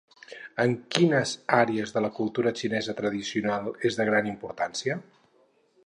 [0.61, 4.99] En quines àrees de la cultura xinesa tradicional és de gran importància?